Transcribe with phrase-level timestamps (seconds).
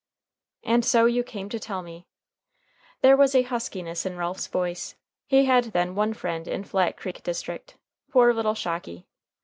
[0.63, 2.07] "And so you came to tell me."
[3.01, 4.95] There was a huskiness in Ralph's voice.
[5.27, 7.77] He had, then, one friend in Flat Creek district
[8.09, 9.05] poor little Shocky.